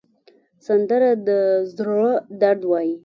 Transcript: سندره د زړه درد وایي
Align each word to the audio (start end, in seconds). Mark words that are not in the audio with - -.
سندره 0.65 1.11
د 1.27 1.29
زړه 1.75 2.07
درد 2.41 2.61
وایي 2.69 2.93